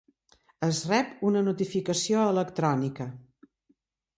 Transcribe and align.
Es 0.67 0.79
rep 0.91 1.11
una 1.31 1.43
notificació 1.49 2.25
electrònica. 2.33 3.11